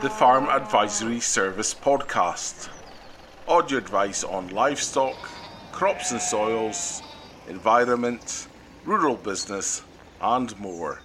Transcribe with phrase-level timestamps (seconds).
[0.00, 2.68] the Farm Advisory Service podcast.
[3.48, 5.16] Audio advice on livestock,
[5.72, 7.02] crops and soils,
[7.48, 8.46] environment,
[8.84, 9.82] rural business,
[10.20, 11.02] and more.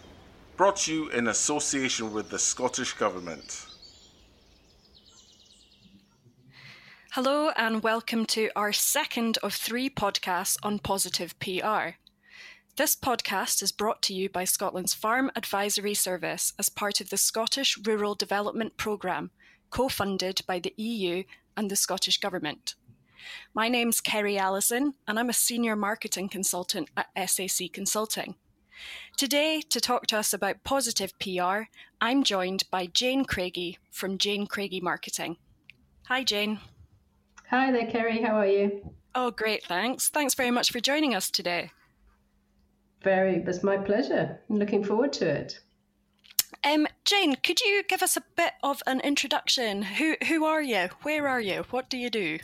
[0.57, 3.65] Brought to you in association with the Scottish Government.
[7.13, 11.97] Hello, and welcome to our second of three podcasts on positive PR.
[12.75, 17.17] This podcast is brought to you by Scotland's Farm Advisory Service as part of the
[17.17, 19.29] Scottish Rural Development Programme,
[19.69, 21.21] co funded by the EU
[21.55, 22.73] and the Scottish Government.
[23.53, 28.37] My name's Kerry Allison, and I'm a senior marketing consultant at SAC Consulting.
[29.17, 31.65] Today, to talk to us about positive PR,
[32.01, 35.37] I'm joined by Jane Craigie from Jane Craigie Marketing.
[36.07, 36.59] Hi, Jane.
[37.51, 38.23] Hi there, Kerry.
[38.23, 38.95] How are you?
[39.13, 40.09] Oh, great, thanks.
[40.09, 41.69] Thanks very much for joining us today.
[43.03, 44.39] Very, it's my pleasure.
[44.49, 45.59] I'm looking forward to it.
[46.63, 49.81] Um, Jane, could you give us a bit of an introduction?
[49.81, 50.89] Who who are you?
[51.01, 51.65] Where are you?
[51.71, 52.39] What do you do?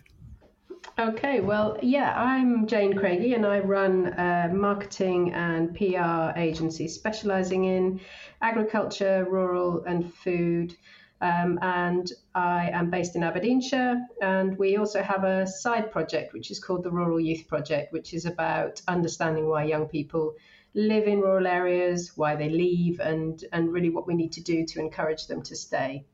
[0.97, 7.63] Okay, well, yeah, I'm Jane Craigie and I run a marketing and PR agency specializing
[7.65, 8.01] in
[8.41, 10.75] agriculture, rural, and food.
[11.21, 14.05] Um, and I am based in Aberdeenshire.
[14.21, 18.13] And we also have a side project, which is called the Rural Youth Project, which
[18.13, 20.35] is about understanding why young people
[20.73, 24.65] live in rural areas, why they leave, and, and really what we need to do
[24.65, 26.05] to encourage them to stay.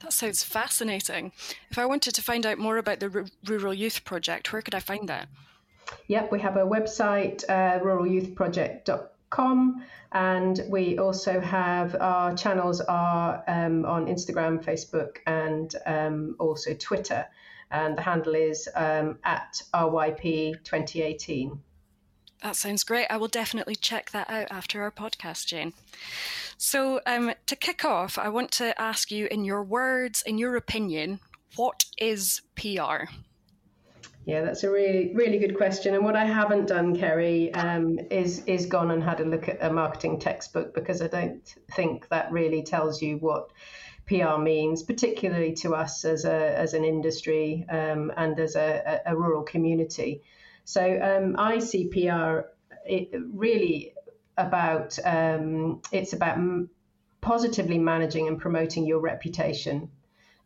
[0.00, 1.32] That sounds fascinating.
[1.70, 4.74] If I wanted to find out more about the R- Rural Youth Project, where could
[4.74, 5.28] I find that?
[6.06, 9.08] Yep, we have a website, uh, ruralyouthproject.com,
[10.12, 17.26] and we also have our channels are um, on Instagram, Facebook, and um, also Twitter.
[17.70, 21.60] And the handle is um, at RYP 2018.
[22.42, 23.06] That sounds great.
[23.10, 25.74] I will definitely check that out after our podcast, Jane.
[26.56, 30.56] So, um, to kick off, I want to ask you, in your words, in your
[30.56, 31.20] opinion,
[31.56, 33.04] what is PR?
[34.26, 35.94] Yeah, that's a really, really good question.
[35.94, 39.58] And what I haven't done, Kerry, um, is is gone and had a look at
[39.62, 41.42] a marketing textbook because I don't
[41.72, 43.50] think that really tells you what
[44.06, 49.16] PR means, particularly to us as a as an industry um, and as a, a,
[49.16, 50.22] rural community.
[50.64, 52.40] So um, I see PR
[53.32, 53.94] really
[54.36, 56.38] about um, it's about
[57.22, 59.90] positively managing and promoting your reputation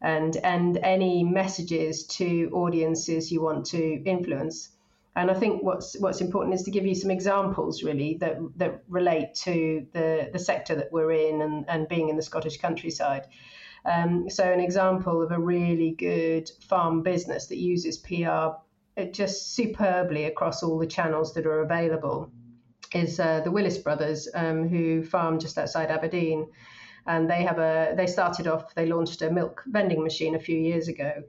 [0.05, 4.69] and and any messages to audiences you want to influence.
[5.17, 8.83] And I think what's what's important is to give you some examples really that that
[8.87, 13.27] relate to the the sector that we're in and, and being in the Scottish countryside.
[13.87, 18.57] Um, so an example of a really good farm business that uses PR
[19.11, 22.31] just superbly across all the channels that are available
[22.95, 26.47] is uh, the Willis brothers, um, who farm just outside Aberdeen,
[27.07, 30.59] and they have a they started off they launched a milk vending machine a few
[30.59, 31.23] years ago.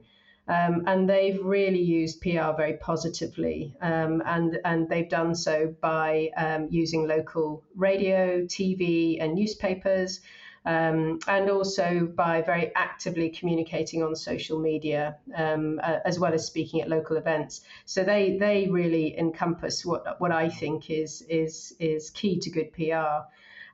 [0.48, 6.30] Um, and they've really used PR very positively, um, and and they've done so by
[6.36, 10.20] um, using local radio, TV, and newspapers,
[10.64, 16.46] um, and also by very actively communicating on social media um, uh, as well as
[16.46, 17.62] speaking at local events.
[17.84, 22.72] So they they really encompass what what I think is is is key to good
[22.72, 23.26] PR.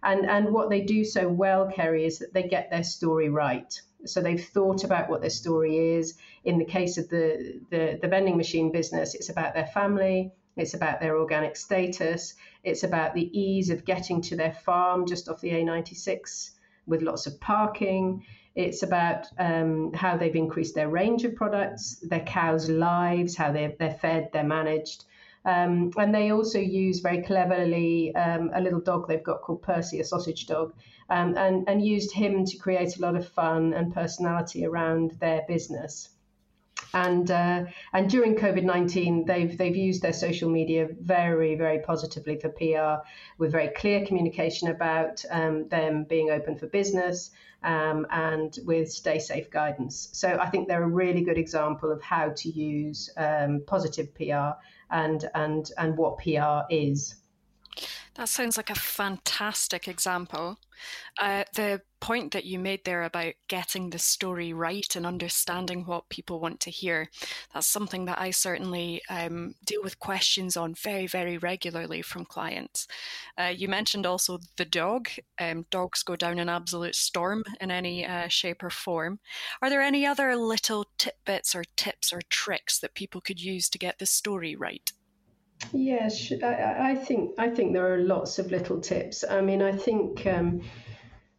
[0.02, 3.72] And and what they do so well, Kerry, is that they get their story right.
[4.04, 6.14] So they've thought about what their story is.
[6.44, 10.74] In the case of the, the, the vending machine business, it's about their family, it's
[10.74, 15.40] about their organic status, it's about the ease of getting to their farm just off
[15.40, 16.50] the A96
[16.86, 18.24] with lots of parking.
[18.54, 23.74] It's about um, how they've increased their range of products, their cows' lives, how they're,
[23.78, 25.04] they're fed, they're managed.
[25.44, 30.00] Um, and they also use very cleverly um, a little dog they've got called Percy,
[30.00, 30.72] a sausage dog,
[31.10, 35.42] um, and, and used him to create a lot of fun and personality around their
[35.48, 36.10] business.
[36.94, 42.38] And uh, and during COVID nineteen, they've they've used their social media very very positively
[42.38, 43.06] for PR,
[43.38, 47.30] with very clear communication about um, them being open for business
[47.62, 50.08] um, and with stay safe guidance.
[50.12, 54.58] So I think they're a really good example of how to use um, positive PR
[54.90, 57.16] and and and what PR is.
[58.14, 60.58] That sounds like a fantastic example.
[61.18, 66.10] Uh, the point that you made there about getting the story right and understanding what
[66.10, 67.08] people want to hear,
[67.54, 72.86] that's something that I certainly um, deal with questions on very, very regularly from clients.
[73.38, 75.08] Uh, you mentioned also the dog.
[75.40, 79.20] Um, dogs go down an absolute storm in any uh, shape or form.
[79.62, 83.78] Are there any other little tidbits or tips or tricks that people could use to
[83.78, 84.92] get the story right?
[85.72, 89.24] Yes, I, I, think I think there are lots of little tips.
[89.28, 90.62] I mean, I think um,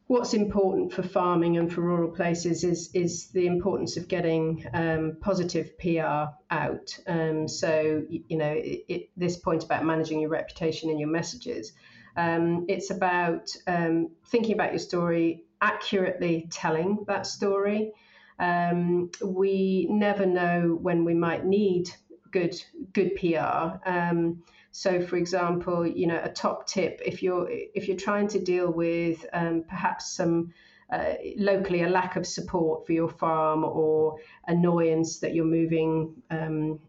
[0.07, 5.17] what's important for farming and for rural places is is the importance of getting um,
[5.21, 6.97] positive PR out.
[7.07, 11.73] Um, so you know, it, it, this point about managing your reputation and your messages,
[12.15, 17.91] um, it's about um, thinking about your story, accurately telling that story.
[18.39, 21.89] Um, we never know when we might need
[22.33, 23.79] good good PR.
[23.89, 28.39] Um, so, for example, you know, a top tip if you're if you're trying to
[28.39, 30.51] deal with um, perhaps some
[30.91, 36.79] uh, locally a lack of support for your farm or annoyance that you're moving um,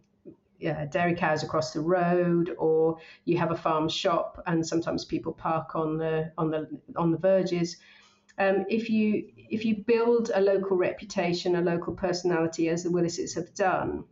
[0.58, 2.96] yeah, dairy cows across the road, or
[3.26, 7.19] you have a farm shop and sometimes people park on the on the on the
[7.19, 7.76] verges.
[8.38, 13.35] Um, if you if you build a local reputation, a local personality, as the Willises
[13.35, 14.05] have done,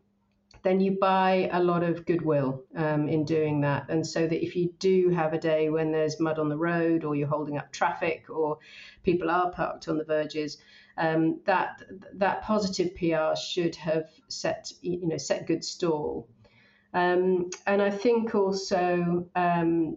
[0.62, 3.87] then you buy a lot of goodwill um, in doing that.
[3.88, 7.05] And so that if you do have a day when there's mud on the road
[7.05, 8.59] or you're holding up traffic or
[9.03, 10.59] people are parked on the verges,
[10.99, 11.82] um, that
[12.14, 16.29] that positive PR should have set you know set good stall.
[16.94, 19.97] Um, and I think also um,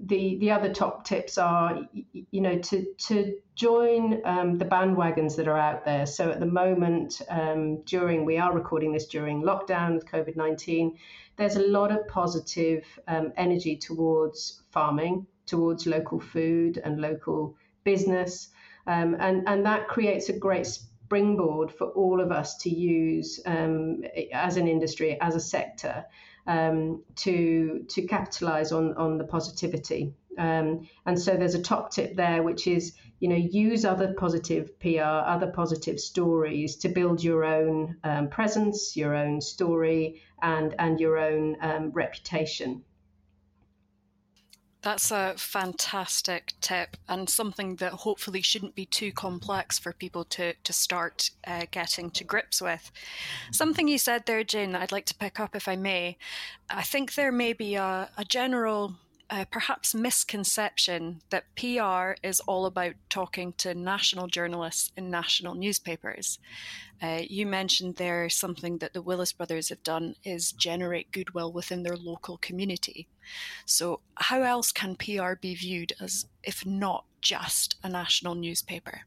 [0.00, 1.80] the the other top tips are
[2.30, 6.06] you know to to join um, the bandwagons that are out there.
[6.06, 10.98] So at the moment, um, during we are recording this during lockdown with COVID nineteen,
[11.36, 18.48] there's a lot of positive um, energy towards farming, towards local food and local business,
[18.86, 24.02] um, and and that creates a great springboard for all of us to use um,
[24.32, 26.04] as an industry, as a sector
[26.46, 30.14] um, to to capitalize on on the positivity.
[30.38, 34.78] Um, and so there's a top tip there, which is you know use other positive
[34.80, 41.00] PR, other positive stories to build your own um, presence, your own story, and and
[41.00, 42.84] your own um, reputation.
[44.86, 50.52] That's a fantastic tip and something that hopefully shouldn't be too complex for people to,
[50.62, 52.92] to start uh, getting to grips with.
[53.50, 56.18] Something you said there, Jane, I'd like to pick up if I may.
[56.70, 58.94] I think there may be a, a general
[59.50, 66.38] perhaps misconception that PR is all about talking to national journalists in national newspapers.
[67.02, 71.82] Uh, you mentioned there something that the Willis brothers have done is generate goodwill within
[71.82, 73.08] their local community.
[73.66, 79.02] So, how else can PR be viewed as if not just a national newspaper?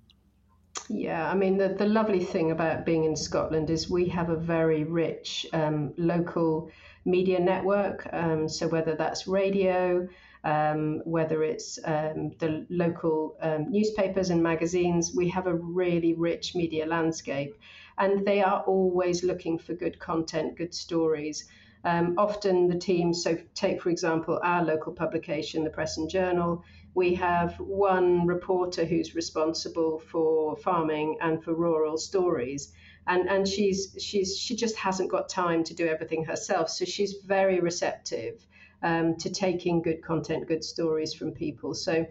[0.88, 4.36] Yeah, I mean, the, the lovely thing about being in Scotland is we have a
[4.36, 6.72] very rich um, local
[7.06, 8.08] media network.
[8.12, 10.08] Um, so whether that's radio,
[10.44, 16.56] um, whether it's um, the local um, newspapers and magazines, we have a really rich
[16.56, 17.56] media landscape,
[17.98, 21.46] and they are always looking for good content, good stories.
[21.84, 26.64] Um, often the team, so take for example our local publication, the Press and Journal,
[26.94, 32.74] we have one reporter who's responsible for farming and for rural stories
[33.10, 37.16] and and she's she's she just hasn't got time to do everything herself so she's
[37.26, 38.48] very receptive
[38.84, 42.06] um, to taking good content good stories from people so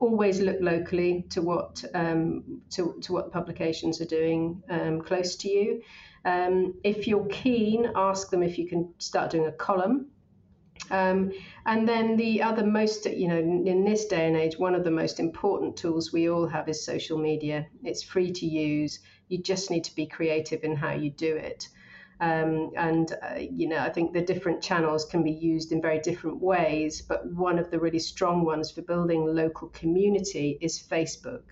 [0.00, 5.48] always look locally to what um, to, to what publications are doing um, close to
[5.48, 5.82] you
[6.24, 10.06] um, if you're keen ask them if you can start doing a column
[10.90, 11.32] um,
[11.66, 14.90] and then the other most, you know, in this day and age, one of the
[14.90, 17.66] most important tools we all have is social media.
[17.82, 19.00] It's free to use.
[19.28, 21.68] You just need to be creative in how you do it.
[22.20, 26.00] Um, and uh, you know, I think the different channels can be used in very
[26.00, 27.00] different ways.
[27.00, 31.42] But one of the really strong ones for building local community is Facebook,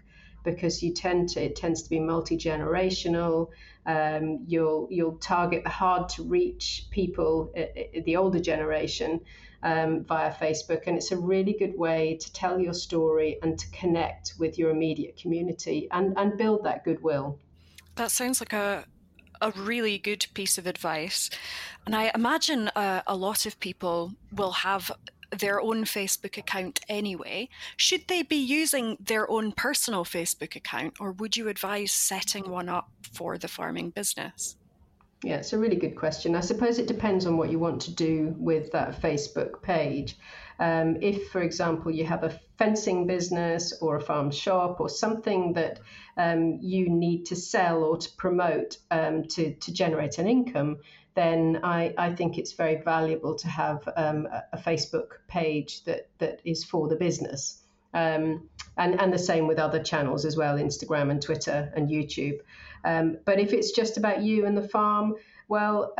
[0.42, 3.50] because you tend to it tends to be multi generational.
[3.86, 9.20] Um, you'll you'll target the hard to reach people, uh, uh, the older generation,
[9.62, 13.70] um, via Facebook, and it's a really good way to tell your story and to
[13.70, 17.38] connect with your immediate community and and build that goodwill.
[17.96, 18.84] That sounds like a
[19.40, 21.30] a really good piece of advice.
[21.84, 24.90] And I imagine uh, a lot of people will have
[25.30, 27.48] their own Facebook account anyway.
[27.76, 32.68] Should they be using their own personal Facebook account, or would you advise setting one
[32.68, 34.56] up for the farming business?
[35.22, 36.36] Yeah, it's a really good question.
[36.36, 40.18] I suppose it depends on what you want to do with that Facebook page.
[40.58, 45.54] Um, if, for example, you have a fencing business or a farm shop or something
[45.54, 45.80] that
[46.16, 50.78] um, you need to sell or to promote um, to, to generate an income,
[51.14, 56.40] then I, I think it's very valuable to have um, a, Facebook page that, that
[56.44, 57.62] is for the business.
[57.94, 62.40] Um, and, and the same with other channels as well Instagram and Twitter and YouTube.
[62.86, 65.14] Um, but if it's just about you and the farm,
[65.48, 65.92] well,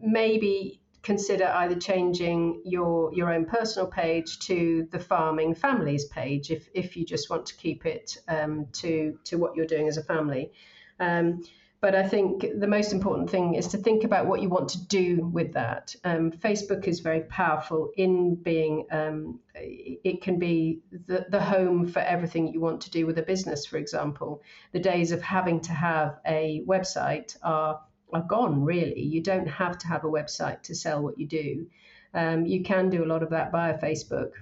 [0.00, 6.68] maybe consider either changing your your own personal page to the farming families page if
[6.74, 10.04] if you just want to keep it um, to to what you're doing as a
[10.04, 10.52] family.
[10.98, 11.42] Um,
[11.80, 14.86] but I think the most important thing is to think about what you want to
[14.86, 15.94] do with that.
[16.04, 22.00] Um, Facebook is very powerful in being, um, it can be the, the home for
[22.00, 24.42] everything you want to do with a business, for example.
[24.72, 27.80] The days of having to have a website are,
[28.12, 29.00] are gone, really.
[29.00, 31.66] You don't have to have a website to sell what you do.
[32.12, 34.32] Um, you can do a lot of that via Facebook.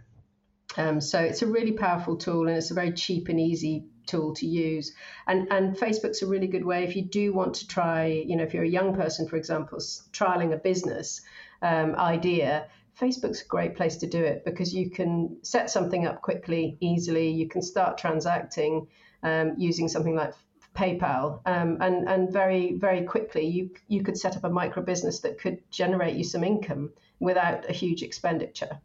[0.76, 4.34] Um, so it's a really powerful tool and it's a very cheap and easy tool
[4.34, 4.92] to use.
[5.26, 8.44] And and Facebook's a really good way if you do want to try, you know,
[8.44, 9.78] if you're a young person, for example,
[10.12, 11.20] trialing a business
[11.62, 12.66] um, idea.
[13.00, 17.28] Facebook's a great place to do it because you can set something up quickly, easily.
[17.30, 18.88] You can start transacting
[19.22, 20.34] um, using something like
[20.74, 25.20] PayPal, um, and and very very quickly you you could set up a micro business
[25.20, 28.80] that could generate you some income without a huge expenditure.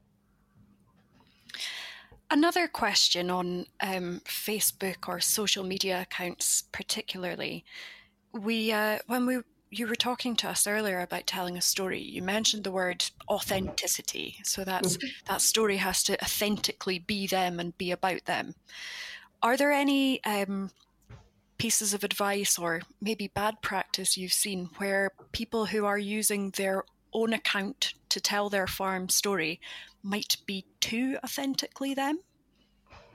[2.33, 7.63] Another question on um, Facebook or social media accounts, particularly.
[8.31, 12.01] We uh, when we you were talking to us earlier about telling a story.
[12.01, 15.07] You mentioned the word authenticity, so that's mm-hmm.
[15.27, 18.55] that story has to authentically be them and be about them.
[19.43, 20.71] Are there any um,
[21.59, 26.83] pieces of advice or maybe bad practice you've seen where people who are using their
[27.13, 29.59] own account to tell their farm story
[30.01, 32.19] might be too authentically them?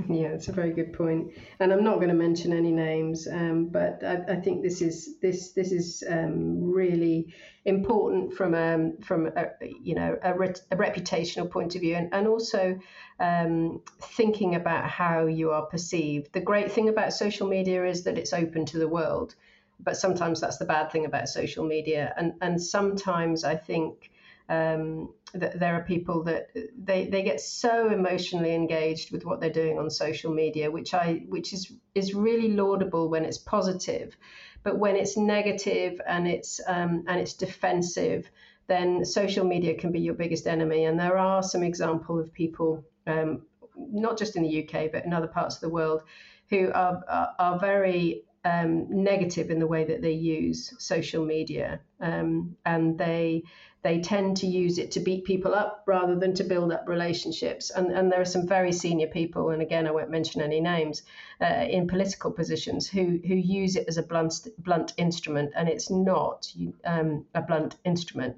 [0.08, 3.66] Yeah, it's a very good point, and I'm not going to mention any names, um,
[3.66, 8.96] but I, I, think this is this this is um, really important from a um,
[8.98, 9.48] from a,
[9.82, 12.78] you know a, re- a reputational point of view, and and also
[13.18, 16.32] um, thinking about how you are perceived.
[16.32, 19.34] The great thing about social media is that it's open to the world,
[19.80, 24.10] but sometimes that's the bad thing about social media, and and sometimes I think
[24.48, 29.50] um, that there are people that they, they get so emotionally engaged with what they're
[29.50, 34.16] doing on social media, which I which is is really laudable when it's positive,
[34.62, 38.30] but when it's negative and it's um, and it's defensive,
[38.68, 40.84] then social media can be your biggest enemy.
[40.84, 43.42] And there are some example of people, um,
[43.76, 46.02] not just in the UK but in other parts of the world,
[46.48, 51.80] who are are, are very um, negative in the way that they use social media,
[52.00, 53.42] um, and they
[53.82, 57.70] they tend to use it to beat people up rather than to build up relationships.
[57.70, 61.02] And, and there are some very senior people, and again, I won't mention any names,
[61.40, 65.90] uh, in political positions who, who use it as a blunt, blunt instrument, and it's
[65.90, 66.52] not
[66.84, 68.36] um, a blunt instrument.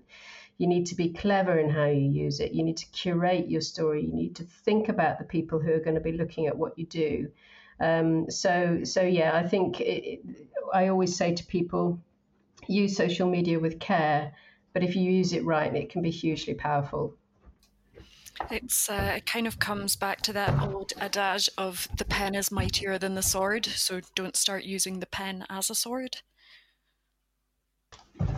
[0.59, 2.53] You need to be clever in how you use it.
[2.53, 4.05] You need to curate your story.
[4.05, 6.79] You need to think about the people who are going to be looking at what
[6.79, 7.31] you do.
[7.81, 10.21] Um, so, so yeah, I think it,
[10.73, 11.99] I always say to people,
[12.67, 14.33] use social media with care
[14.73, 17.17] but if you use it right, it can be hugely powerful.
[18.51, 22.51] It's uh, it kind of comes back to that old adage of the pen is
[22.51, 26.19] mightier than the sword, so don't start using the pen as a sword.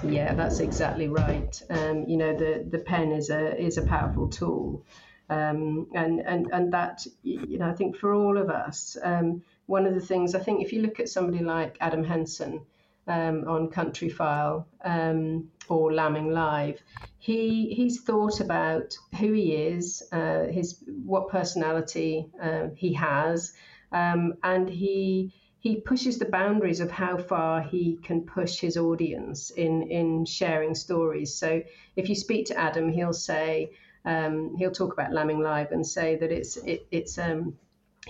[0.03, 1.61] Yeah, that's exactly right.
[1.71, 4.85] Um, you know, the the pen is a is a powerful tool,
[5.33, 9.87] um, and and and that you know I think for all of us, um, one
[9.87, 12.61] of the things I think if you look at somebody like Adam Henson
[13.07, 16.83] um, on Countryfile, um, or Lambing Live,
[17.19, 23.55] he he's thought about who he is, uh, his what personality uh, he has,
[23.93, 29.51] um, and he he pushes the boundaries of how far he can push his audience
[29.51, 31.35] in in sharing stories.
[31.35, 31.63] So
[31.97, 33.71] if you speak to Adam, he'll say
[34.05, 37.57] um, he'll talk about Lambing Live and say that it's it, it's um,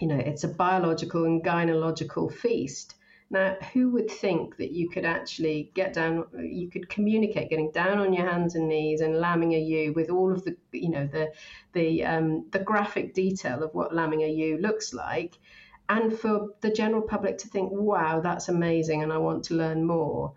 [0.01, 2.95] you know it's a biological and gynecological feast
[3.33, 7.99] now, who would think that you could actually get down, you could communicate getting down
[7.99, 11.07] on your hands and knees and lambing a ewe with all of the, you know,
[11.07, 11.33] the
[11.73, 15.39] the um, the graphic detail of what lambing a ewe looks like,
[15.89, 19.87] and for the general public to think, wow, that's amazing, and I want to learn
[19.87, 20.35] more.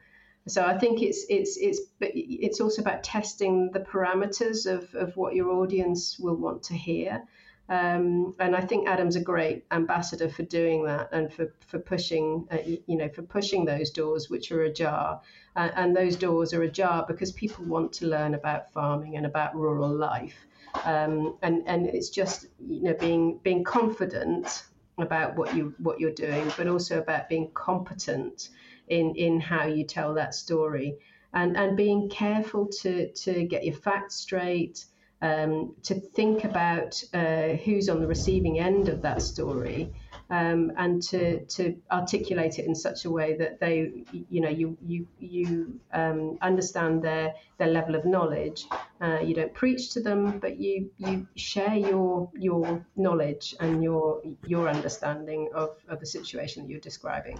[0.47, 5.33] So I think it's it's it's it's also about testing the parameters of, of what
[5.33, 7.23] your audience will want to hear.
[7.67, 12.47] Um, and I think Adam's a great ambassador for doing that and for, for pushing,
[12.51, 15.19] uh, you know, for pushing those doors which are ajar.
[15.55, 19.55] Uh, and those doors are ajar because people want to learn about farming and about
[19.55, 20.45] rural life.
[20.83, 24.63] Um, and, and it's just, you know, being, being confident
[24.97, 28.49] about what you what you're doing, but also about being competent
[28.87, 30.97] in, in how you tell that story
[31.33, 34.85] and, and being careful to, to get your facts straight,
[35.21, 39.91] um, to think about uh, who's on the receiving end of that story
[40.29, 44.77] um, and to to articulate it in such a way that they you know you
[44.85, 48.65] you you um, understand their their level of knowledge.
[49.01, 54.21] Uh, you don't preach to them, but you you share your your knowledge and your
[54.47, 57.37] your understanding of, of the situation that you're describing.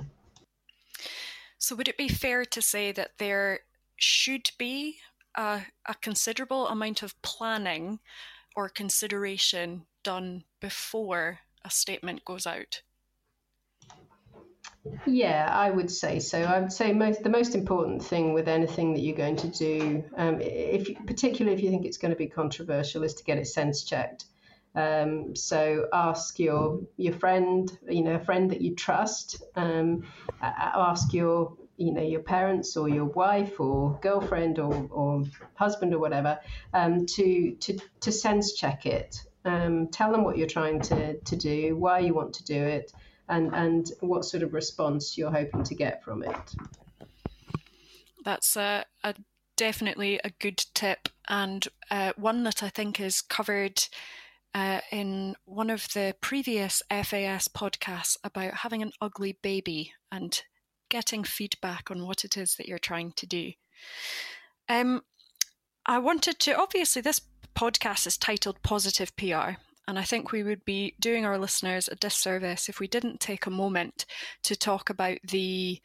[1.66, 3.62] So, would it be fair to say that there
[3.96, 5.00] should be
[5.34, 8.02] a, a considerable amount of planning
[8.56, 12.84] or consideration done before a statement goes out?
[15.08, 16.44] Yeah, I would say so.
[16.44, 20.04] I would say most the most important thing with anything that you're going to do,
[20.18, 23.48] um, if particularly if you think it's going to be controversial, is to get it
[23.48, 24.26] sense checked.
[24.76, 29.42] Um, so ask your your friend, you know, a friend that you trust.
[29.56, 30.06] Um,
[30.42, 35.24] ask your you know your parents or your wife or girlfriend or, or
[35.56, 36.40] husband or whatever
[36.74, 39.22] um, to to to sense check it.
[39.46, 42.92] Um, tell them what you're trying to to do, why you want to do it,
[43.30, 46.56] and and what sort of response you're hoping to get from it.
[48.24, 49.14] That's a, a
[49.56, 53.84] definitely a good tip and uh, one that I think is covered.
[54.56, 60.44] Uh, in one of the previous FAS podcasts about having an ugly baby and
[60.88, 63.52] getting feedback on what it is that you're trying to do.
[64.70, 65.02] Um,
[65.86, 67.20] I wanted to, obviously, this
[67.54, 69.60] podcast is titled Positive PR,
[69.90, 73.46] and I think we would be doing our listeners a disservice if we didn't take
[73.46, 74.06] a moment
[74.44, 75.82] to talk about the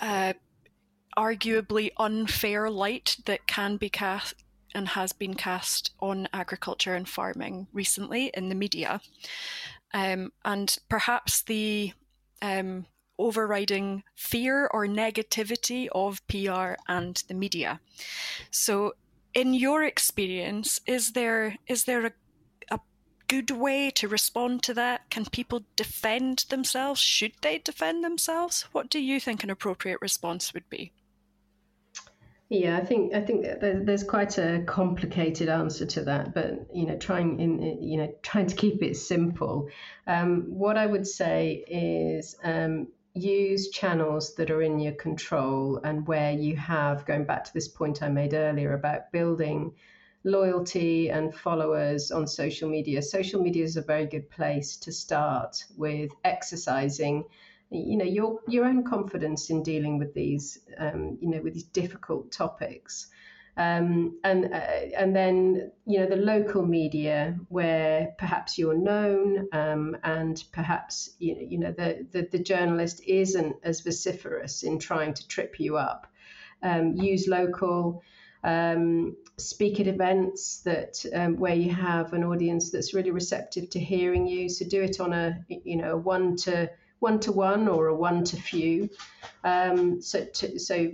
[0.00, 0.34] uh,
[1.18, 4.34] arguably unfair light that can be cast
[4.74, 9.00] and has been cast on agriculture and farming recently in the media.
[9.94, 11.92] Um, and perhaps the
[12.40, 12.86] um,
[13.18, 17.80] overriding fear or negativity of PR and the media.
[18.50, 18.94] So,
[19.34, 22.12] in your experience, is there is there a,
[22.70, 22.80] a
[23.28, 25.08] good way to respond to that?
[25.10, 27.00] Can people defend themselves?
[27.00, 28.62] Should they defend themselves?
[28.72, 30.92] What do you think an appropriate response would be?
[32.52, 36.98] Yeah, I think I think there's quite a complicated answer to that, but you know,
[36.98, 39.70] trying in you know trying to keep it simple.
[40.06, 46.06] Um, what I would say is um, use channels that are in your control and
[46.06, 49.72] where you have, going back to this point I made earlier about building
[50.22, 53.00] loyalty and followers on social media.
[53.00, 57.24] Social media is a very good place to start with exercising
[57.72, 61.64] you know your your own confidence in dealing with these um, you know with these
[61.64, 63.08] difficult topics
[63.56, 69.96] um, and uh, and then you know the local media where perhaps you're known um,
[70.04, 75.28] and perhaps you, you know the, the, the journalist isn't as vociferous in trying to
[75.28, 76.06] trip you up.
[76.62, 78.02] Um, use local.
[78.44, 83.78] Um, speak at events that um, where you have an audience that's really receptive to
[83.78, 84.48] hearing you.
[84.48, 86.70] So do it on a you know one to
[87.02, 88.88] one to one or a one to few.
[89.42, 90.92] Um, so to, so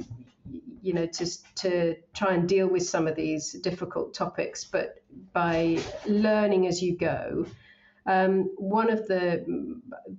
[0.80, 5.02] you know, to, to try and deal with some of these difficult topics, but
[5.34, 7.46] by learning as you go.
[8.06, 9.44] Um, one of the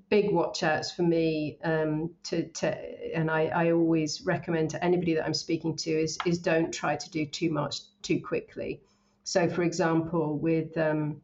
[0.09, 5.25] big watchouts for me um, to, to, and I, I, always recommend to anybody that
[5.25, 8.81] I'm speaking to is is don't try to do too much too quickly.
[9.23, 11.21] So, for example, with um,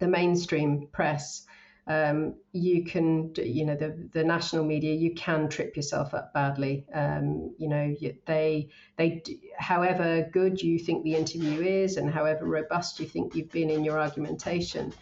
[0.00, 1.46] the mainstream press,
[1.86, 6.86] um, you can, you know, the, the national media, you can trip yourself up badly.
[6.94, 9.22] Um, you know, they, they,
[9.58, 13.84] however good you think the interview is and however robust you think you've been in
[13.84, 14.92] your argumentation,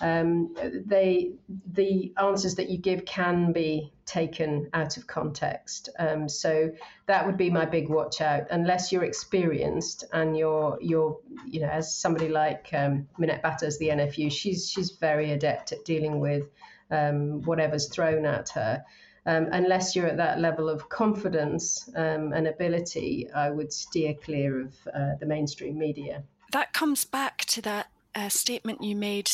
[0.00, 0.54] um,
[0.86, 1.32] they
[1.72, 5.88] the answers that you give can be taken out of context.
[5.98, 6.70] Um, so
[7.06, 8.44] that would be my big watch out.
[8.50, 13.88] Unless you're experienced and you're you're you know as somebody like um, Minette Batters, the
[13.88, 16.50] NFU, she's she's very adept at dealing with
[16.90, 18.84] um, whatever's thrown at her.
[19.24, 24.62] Um, unless you're at that level of confidence um, and ability, I would steer clear
[24.62, 26.24] of uh, the mainstream media.
[26.50, 29.30] That comes back to that uh, statement you made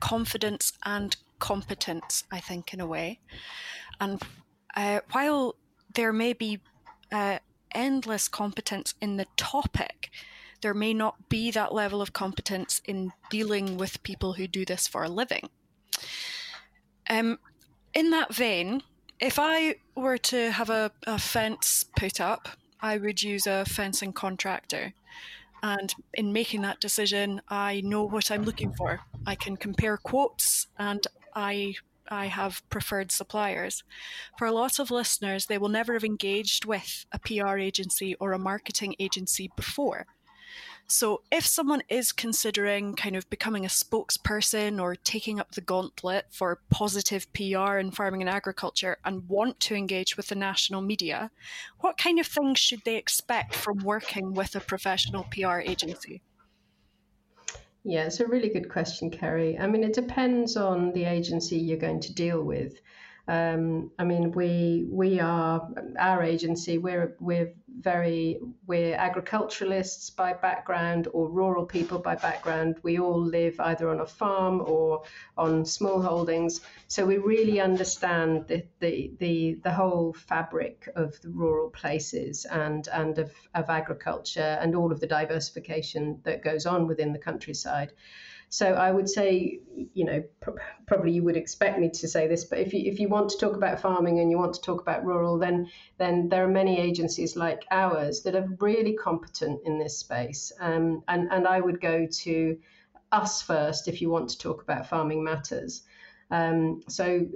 [0.00, 3.20] confidence and competence, I think, in a way.
[4.00, 4.22] And
[4.76, 5.56] uh, while
[5.94, 6.60] there may be
[7.12, 7.38] uh,
[7.72, 10.10] endless competence in the topic,
[10.60, 14.88] there may not be that level of competence in dealing with people who do this
[14.88, 15.48] for a living.
[17.08, 17.38] Um,
[17.94, 18.82] in that vein,
[19.20, 22.48] if I were to have a, a fence put up,
[22.80, 24.94] I would use a fencing contractor.
[25.62, 29.00] And in making that decision, I know what I'm looking for.
[29.26, 31.74] I can compare quotes and I
[32.10, 33.84] I have preferred suppliers.
[34.38, 38.32] For a lot of listeners, they will never have engaged with a PR agency or
[38.32, 40.06] a marketing agency before.
[40.90, 46.24] So, if someone is considering kind of becoming a spokesperson or taking up the gauntlet
[46.30, 51.30] for positive PR in farming and agriculture and want to engage with the national media,
[51.80, 56.22] what kind of things should they expect from working with a professional PR agency?
[57.84, 59.58] Yeah, it's a really good question, Kerry.
[59.58, 62.80] I mean, it depends on the agency you're going to deal with.
[63.28, 66.78] Um, I mean, we we are our agency.
[66.78, 72.76] We're we're very we're agriculturalists by background or rural people by background.
[72.82, 75.02] We all live either on a farm or
[75.36, 81.28] on small holdings, so we really understand the the the, the whole fabric of the
[81.28, 86.86] rural places and and of, of agriculture and all of the diversification that goes on
[86.86, 87.92] within the countryside.
[88.50, 89.60] So I would say,
[89.92, 92.98] you know, pr- probably you would expect me to say this, but if you if
[92.98, 96.28] you want to talk about farming and you want to talk about rural, then then
[96.28, 101.28] there are many agencies like ours that are really competent in this space, um, and
[101.30, 102.58] and I would go to
[103.12, 105.82] us first if you want to talk about farming matters.
[106.30, 107.26] Um, so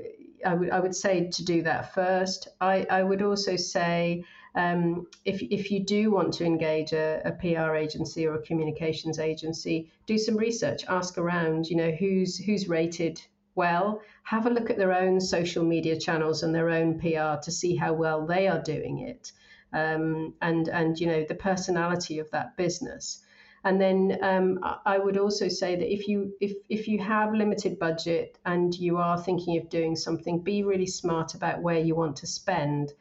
[0.45, 2.49] I would I would say to do that first.
[2.61, 7.33] I I would also say um, if, if you do want to engage a, a,
[7.33, 12.69] PR agency or a communications agency, do some research, ask around, you know, who's who's
[12.69, 13.21] rated
[13.55, 17.51] well, have a look at their own social media channels and their own PR to
[17.51, 19.33] see how well they are doing it,
[19.73, 23.23] um, and and you know the personality of that business.
[23.65, 27.79] And then um, I would also say that if you if if you have limited
[27.79, 32.17] budget and you are thinking of doing something, be really smart about where you want
[32.17, 32.93] to spend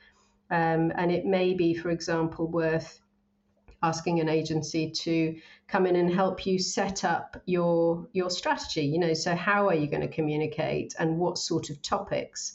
[0.51, 2.99] um, and it may be, for example, worth
[3.83, 5.35] asking an agency to
[5.67, 8.85] come in and help you set up your your strategy.
[8.85, 12.53] You know, so how are you going to communicate and what sort of topics,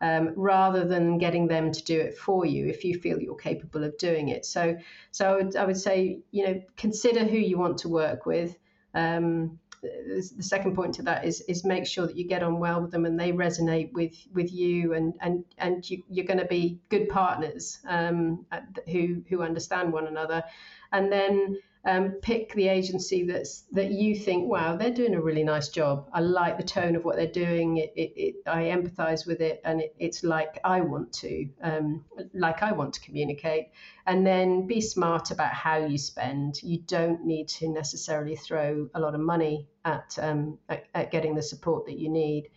[0.00, 3.82] um, rather than getting them to do it for you if you feel you're capable
[3.82, 4.44] of doing it.
[4.44, 4.76] So,
[5.10, 8.56] so I would, I would say, you know, consider who you want to work with.
[8.94, 12.80] Um, the second point to that is is make sure that you get on well
[12.80, 16.46] with them and they resonate with with you and and and you, are going to
[16.46, 18.44] be good partners um,
[18.90, 20.42] who who understand one another.
[20.90, 21.58] And then
[21.88, 26.06] um, pick the agency that's that you think, wow, they're doing a really nice job.
[26.12, 27.78] I like the tone of what they're doing.
[27.78, 32.04] It, it, it I empathise with it, and it, it's like I want to, um,
[32.34, 33.68] like I want to communicate.
[34.06, 36.62] And then be smart about how you spend.
[36.62, 41.34] You don't need to necessarily throw a lot of money at um, at, at, getting
[41.34, 42.50] the support that you need,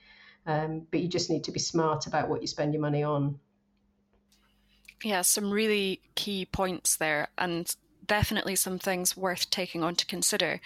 [0.45, 3.39] um, but you just need to be smart about what you spend your money on.
[5.05, 7.73] Yeah, some really key points there, and
[8.11, 10.59] definitely some things worth taking on to consider.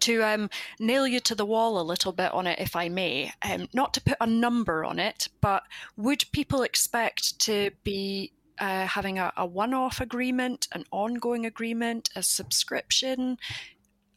[0.00, 0.48] To um,
[0.80, 3.92] nail you to the wall a little bit on it, if I may, um, not
[3.92, 5.64] to put a number on it, but
[5.98, 12.08] would people expect to be uh, having a, a one off agreement, an ongoing agreement,
[12.16, 13.36] a subscription?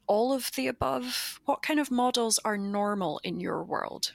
[0.07, 1.41] All of the above?
[1.43, 4.13] What kind of models are normal in your world?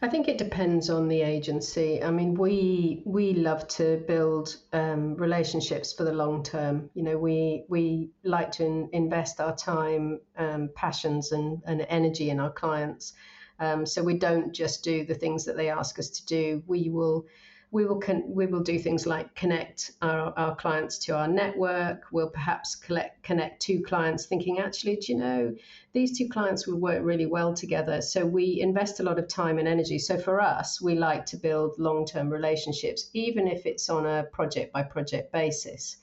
[0.00, 2.02] I think it depends on the agency.
[2.02, 6.90] I mean, we we love to build um, relationships for the long term.
[6.94, 12.30] You know, we we like to in, invest our time, um, passions, and, and energy
[12.30, 13.12] in our clients.
[13.60, 16.62] Um, so we don't just do the things that they ask us to do.
[16.66, 17.26] We will
[17.70, 22.04] we will con- we will do things like connect our, our clients to our network.
[22.10, 25.54] We'll perhaps collect, connect two clients, thinking actually, do you know,
[25.92, 28.00] these two clients will work really well together.
[28.00, 29.98] So we invest a lot of time and energy.
[29.98, 34.24] So for us, we like to build long term relationships, even if it's on a
[34.24, 35.98] project by project basis.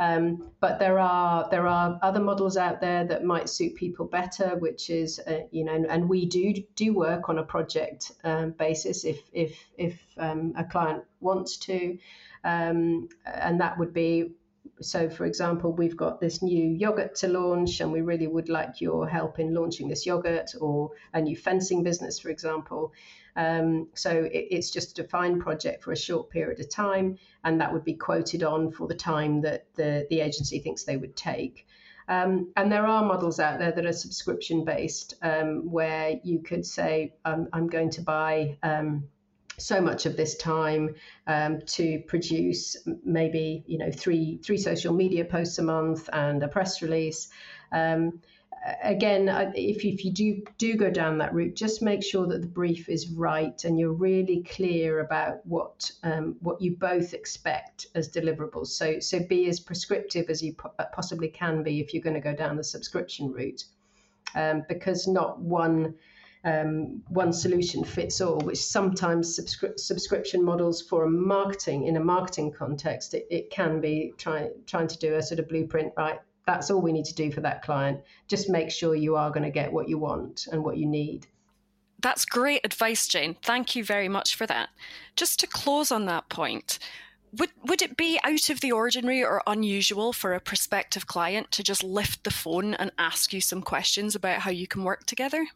[0.00, 4.56] Um, but there are there are other models out there that might suit people better,
[4.56, 9.04] which is uh, you know, and we do do work on a project um, basis
[9.04, 11.98] if if if um, a client wants to,
[12.44, 14.32] um, and that would be.
[14.82, 18.80] So, for example, we've got this new yogurt to launch, and we really would like
[18.80, 22.92] your help in launching this yogurt or a new fencing business, for example.
[23.36, 27.60] Um, so it, it's just a defined project for a short period of time, and
[27.60, 31.16] that would be quoted on for the time that the, the agency thinks they would
[31.16, 31.66] take.
[32.08, 36.66] Um, and there are models out there that are subscription based, um, where you could
[36.66, 39.04] say, I'm, I'm going to buy um,
[39.60, 40.94] so much of this time
[41.26, 46.48] um, to produce maybe you know three three social media posts a month and a
[46.48, 47.28] press release.
[47.72, 48.20] Um,
[48.82, 52.40] again, if you, if you do do go down that route, just make sure that
[52.42, 57.86] the brief is right and you're really clear about what um, what you both expect
[57.94, 58.68] as deliverables.
[58.68, 60.54] So so be as prescriptive as you
[60.92, 63.64] possibly can be if you're going to go down the subscription route,
[64.34, 65.94] um, because not one.
[66.42, 72.00] Um, one solution fits all, which sometimes subscri- subscription models for a marketing in a
[72.00, 75.92] marketing context, it, it can be trying trying to do a sort of blueprint.
[75.98, 78.00] Right, that's all we need to do for that client.
[78.26, 81.26] Just make sure you are going to get what you want and what you need.
[82.00, 83.36] That's great advice, Jane.
[83.42, 84.70] Thank you very much for that.
[85.16, 86.78] Just to close on that point,
[87.32, 91.62] would would it be out of the ordinary or unusual for a prospective client to
[91.62, 95.46] just lift the phone and ask you some questions about how you can work together?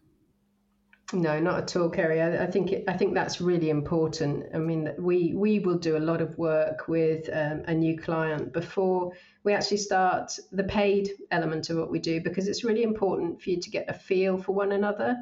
[1.12, 2.20] No, not at all, Kerry.
[2.20, 4.46] I, I think it, I think that's really important.
[4.54, 8.52] I mean, we we will do a lot of work with um, a new client
[8.52, 9.12] before
[9.44, 13.50] we actually start the paid element of what we do because it's really important for
[13.50, 15.16] you to get a feel for one another.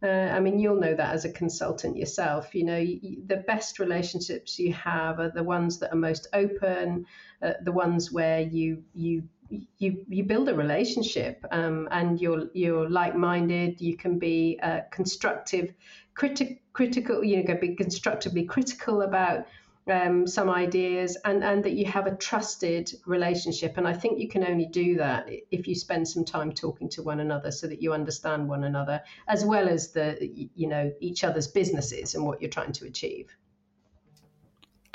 [0.00, 2.54] Uh, I mean, you'll know that as a consultant yourself.
[2.54, 7.04] You know, you, the best relationships you have are the ones that are most open,
[7.42, 12.88] uh, the ones where you you you you build a relationship um, and you're you're
[12.88, 13.80] like-minded.
[13.80, 15.72] You can be uh, constructive,
[16.14, 17.24] criti- critical.
[17.24, 19.46] You know, be constructively critical about
[19.90, 23.78] um, some ideas and, and that you have a trusted relationship.
[23.78, 27.02] And I think you can only do that if you spend some time talking to
[27.02, 31.24] one another so that you understand one another as well as the, you know, each
[31.24, 33.34] other's businesses and what you're trying to achieve.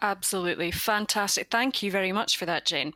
[0.01, 0.69] Absolutely.
[0.71, 1.49] Fantastic.
[1.49, 2.93] Thank you very much for that, Jane.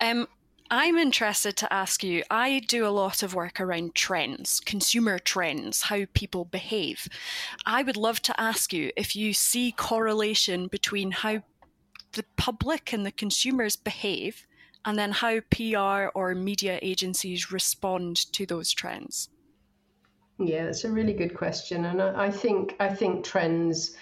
[0.00, 0.28] Um,
[0.70, 5.82] I'm interested to ask you I do a lot of work around trends, consumer trends,
[5.82, 7.08] how people behave.
[7.64, 11.42] I would love to ask you if you see correlation between how
[12.12, 14.46] the public and the consumers behave
[14.84, 19.28] and then how PR or media agencies respond to those trends.
[20.38, 23.96] Yeah, that's a really good question, and I think I think trends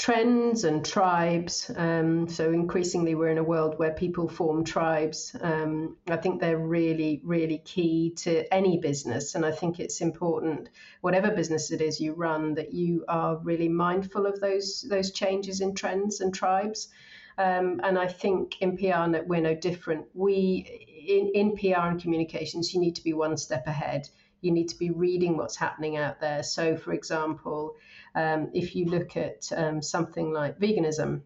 [0.00, 1.70] trends and tribes.
[1.76, 5.36] Um, so increasingly, we're in a world where people form tribes.
[5.42, 10.70] Um, I think they're really, really key to any business, and I think it's important,
[11.02, 15.60] whatever business it is you run, that you are really mindful of those those changes
[15.60, 16.88] in trends and tribes.
[17.36, 20.06] Um, and I think in PR we're no different.
[20.14, 24.08] We in, in PR and communications, you need to be one step ahead.
[24.40, 26.42] You need to be reading what's happening out there.
[26.42, 27.76] So, for example,
[28.14, 31.22] um, if you look at um, something like veganism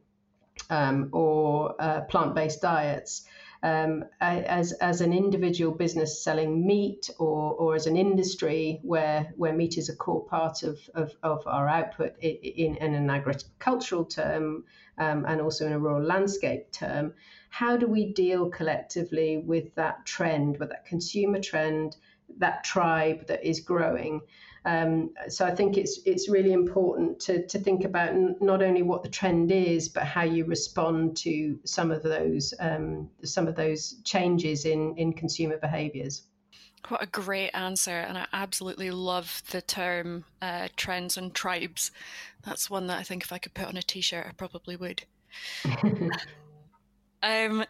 [0.70, 3.26] um, or uh, plant based diets,
[3.64, 9.54] um, as, as an individual business selling meat or, or as an industry where, where
[9.54, 14.64] meat is a core part of, of, of our output in, in an agricultural term
[14.98, 17.14] um, and also in a rural landscape term,
[17.48, 21.96] how do we deal collectively with that trend, with that consumer trend,
[22.36, 24.20] that tribe that is growing?
[24.66, 28.82] Um, so I think it's it's really important to to think about n- not only
[28.82, 33.56] what the trend is, but how you respond to some of those um, some of
[33.56, 36.22] those changes in in consumer behaviours.
[36.88, 41.90] What a great answer, and I absolutely love the term uh, trends and tribes.
[42.42, 45.04] That's one that I think if I could put on a t-shirt, I probably would.
[47.22, 47.64] um,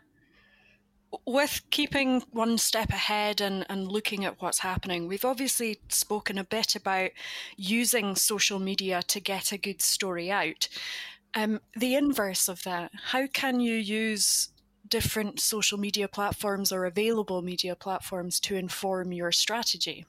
[1.27, 6.45] with keeping one step ahead and, and looking at what's happening, we've obviously spoken a
[6.45, 7.11] bit about
[7.57, 10.69] using social media to get a good story out.
[11.35, 14.51] Um, the inverse of that, how can you use
[14.89, 20.07] different social media platforms or available media platforms to inform your strategy?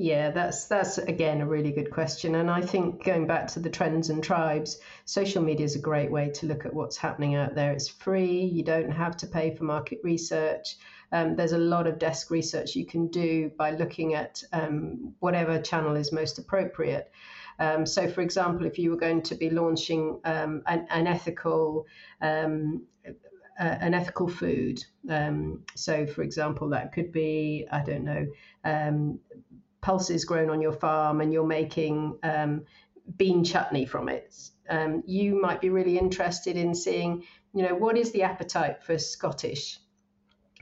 [0.00, 3.68] Yeah, that's that's again a really good question, and I think going back to the
[3.68, 7.56] trends and tribes, social media is a great way to look at what's happening out
[7.56, 7.72] there.
[7.72, 10.76] It's free; you don't have to pay for market research.
[11.10, 15.60] Um, there's a lot of desk research you can do by looking at um, whatever
[15.60, 17.10] channel is most appropriate.
[17.58, 21.86] Um, so, for example, if you were going to be launching um, an, an, ethical
[23.58, 24.84] uh, an ethical food.
[25.08, 28.26] Um, so, for example, that could be, I don't know,
[28.64, 29.18] um,
[29.80, 32.64] pulses grown on your farm and you're making um,
[33.16, 34.34] bean chutney from it,
[34.68, 38.98] um, you might be really interested in seeing, you know, what is the appetite for
[38.98, 39.78] Scottish,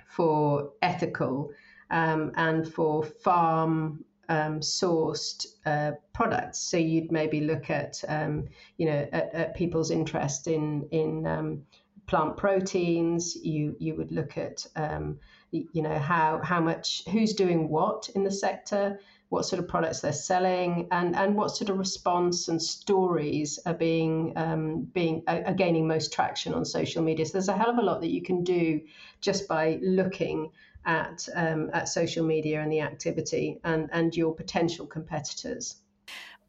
[0.07, 1.51] for ethical,
[1.91, 6.59] um, and for farm um, sourced uh, products.
[6.59, 11.63] So you'd maybe look at, um, you know, at, at, people's interest in in um,
[12.07, 13.37] plant proteins.
[13.37, 15.19] You you would look at um,
[15.51, 20.01] you know how how much who's doing what in the sector what sort of products
[20.01, 25.55] they're selling and and what sort of response and stories are being um, being are
[25.55, 28.23] gaining most traction on social media so there's a hell of a lot that you
[28.23, 28.81] can do
[29.21, 30.51] just by looking
[30.85, 35.77] at um, at social media and the activity and and your potential competitors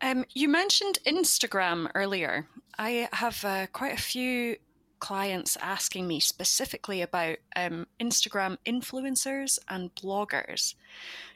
[0.01, 2.47] um, you mentioned Instagram earlier.
[2.77, 4.57] I have uh, quite a few
[4.99, 10.75] clients asking me specifically about um, Instagram influencers and bloggers.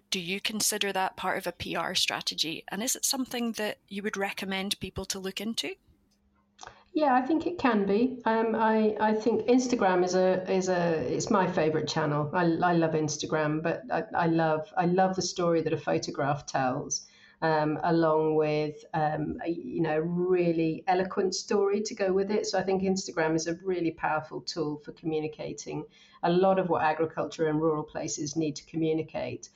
[0.09, 2.65] Do you consider that part of a PR strategy?
[2.67, 5.75] And is it something that you would recommend people to look into?
[6.93, 8.19] Yeah, I think it can be.
[8.25, 12.29] Um, I I think Instagram is a is a it's my favorite channel.
[12.33, 16.45] I, I love Instagram, but I, I love I love the story that a photograph
[16.45, 17.07] tells,
[17.41, 22.45] um, along with um, a, you know really eloquent story to go with it.
[22.45, 25.85] So I think Instagram is a really powerful tool for communicating
[26.23, 29.49] a lot of what agriculture and rural places need to communicate.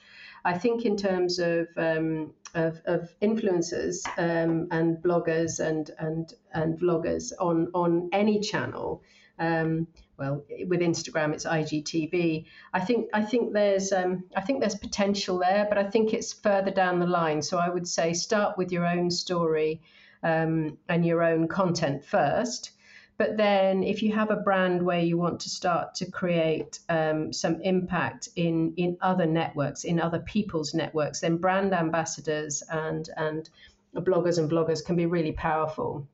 [0.43, 6.79] I think in terms of um, of, of, influencers um, and bloggers and and and
[6.79, 9.03] vloggers on on any channel.
[9.37, 12.45] Um, well, with Instagram, it's IGTV.
[12.73, 16.33] I think I think there's um, I think there's potential there, but I think it's
[16.33, 17.41] further down the line.
[17.41, 19.81] So I would say start with your own story
[20.23, 22.71] um, and your own content first
[23.17, 27.31] but then, if you have a brand where you want to start to create um,
[27.31, 33.49] some impact in in other networks, in other people's networks, then brand ambassadors and and
[33.95, 36.05] bloggers and bloggers can be really powerful.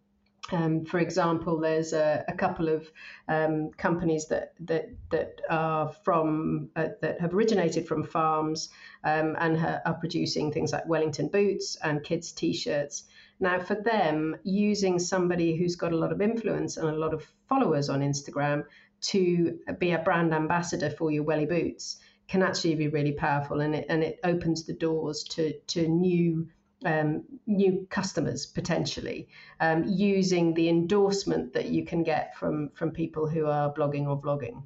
[0.51, 2.91] Um, for example, there's a, a couple of
[3.27, 8.69] um, companies that that that are from uh, that have originated from farms
[9.03, 13.03] um, and ha- are producing things like Wellington boots and kids' t-shirts.
[13.39, 17.25] Now, for them, using somebody who's got a lot of influence and a lot of
[17.47, 18.65] followers on Instagram
[19.01, 23.75] to be a brand ambassador for your welly boots can actually be really powerful, and
[23.75, 26.47] it and it opens the doors to to new
[26.85, 29.27] um, new customers potentially
[29.59, 34.19] um, using the endorsement that you can get from from people who are blogging or
[34.19, 34.63] vlogging.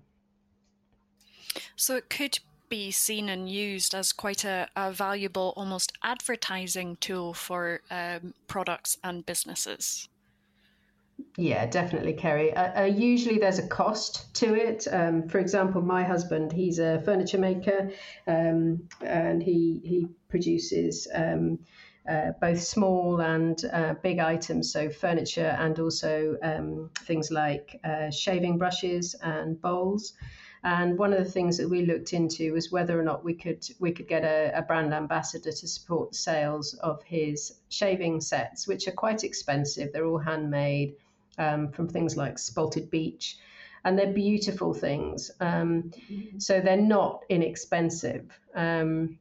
[1.75, 7.33] So it could be seen and used as quite a, a valuable, almost advertising tool
[7.33, 10.09] for um, products and businesses.
[11.37, 12.53] Yeah, definitely, Kerry.
[12.53, 14.87] Uh, uh, usually there's a cost to it.
[14.91, 17.91] Um, for example, my husband, he's a furniture maker
[18.27, 21.59] um, and he, he produces um,
[22.09, 28.09] uh, both small and uh, big items, so furniture and also um, things like uh,
[28.09, 30.13] shaving brushes and bowls.
[30.63, 33.67] And one of the things that we looked into was whether or not we could
[33.79, 38.67] we could get a, a brand ambassador to support the sales of his shaving sets,
[38.67, 39.93] which are quite expensive.
[39.93, 40.95] They're all handmade
[41.37, 43.37] um, from things like Spalted Beech,
[43.83, 45.29] and they're beautiful things.
[45.39, 45.91] Um,
[46.39, 48.31] so they're not inexpensive.
[48.55, 49.19] Um,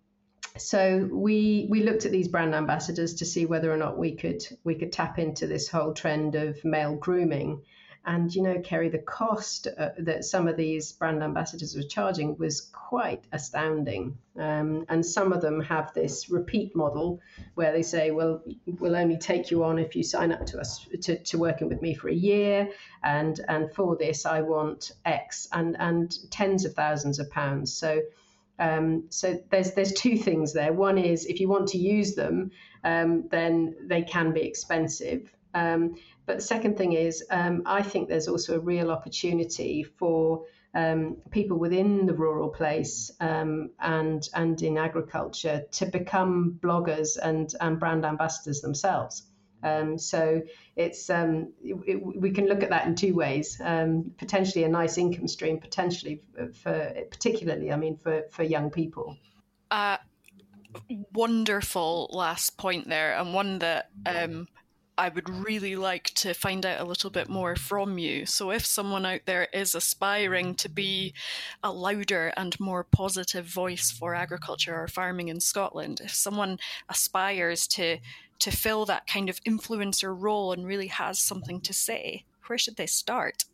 [0.57, 4.43] so we we looked at these brand ambassadors to see whether or not we could
[4.64, 7.61] we could tap into this whole trend of male grooming
[8.07, 12.37] and you know, Kerry, the cost uh, that some of these brand ambassadors were charging
[12.37, 14.19] was quite astounding.
[14.38, 17.21] Um, and some of them have this repeat model
[17.55, 20.87] where they say, "Well, we'll only take you on if you sign up to us
[21.03, 22.69] to, to working with me for a year,
[23.03, 28.03] and and for this I want X and and tens of thousands of pounds." So.
[28.59, 30.73] Um, so there's there's two things there.
[30.73, 32.51] One is if you want to use them,
[32.85, 35.35] um, then they can be expensive.
[35.55, 35.95] Um,
[36.27, 41.17] but the second thing is, um, I think there's also a real opportunity for um,
[41.31, 47.79] people within the rural place um, and and in agriculture to become bloggers and, and
[47.79, 49.25] brand ambassadors themselves.
[49.64, 50.42] Um, so
[50.77, 53.61] it's um, it, we can look at that in two ways.
[53.64, 56.22] Um, potentially a nice income stream, potentially
[56.53, 59.16] for particularly, I mean, for for young people.
[59.70, 59.96] Uh,
[61.14, 64.48] wonderful last point there, and one that um,
[64.96, 68.27] I would really like to find out a little bit more from you.
[68.27, 71.14] So, if someone out there is aspiring to be
[71.62, 77.66] a louder and more positive voice for agriculture or farming in Scotland, if someone aspires
[77.68, 77.98] to
[78.40, 82.77] to fill that kind of influencer role and really has something to say, where should
[82.77, 83.44] they start?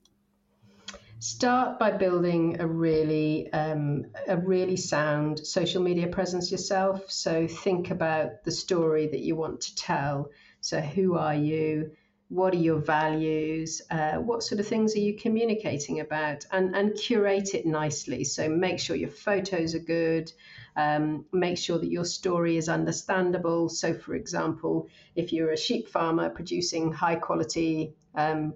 [1.19, 7.11] Start by building a really um, a really sound social media presence yourself.
[7.11, 11.93] So think about the story that you want to tell so, who are you?
[12.29, 13.83] What are your values?
[13.91, 16.45] Uh, what sort of things are you communicating about?
[16.53, 18.25] And, and curate it nicely.
[18.25, 20.31] So, make sure your photos are good.
[20.81, 23.69] Um, make sure that your story is understandable.
[23.69, 28.55] So, for example, if you're a sheep farmer producing high quality, um,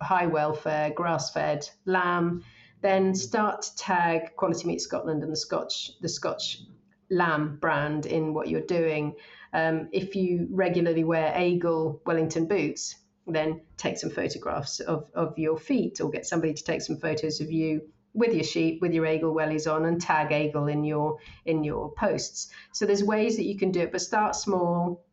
[0.00, 2.42] high welfare, grass fed lamb,
[2.80, 6.62] then start to tag Quality Meat Scotland and the Scotch, the Scotch
[7.08, 9.14] lamb brand in what you're doing.
[9.52, 15.58] Um, if you regularly wear Aigle Wellington boots, then take some photographs of, of your
[15.58, 17.82] feet or get somebody to take some photos of you
[18.14, 21.92] with your sheep, with your Aigle wellies on, and tag Aigle in your in your
[21.92, 22.48] posts.
[22.72, 25.04] So there's ways that you can do it, but start small.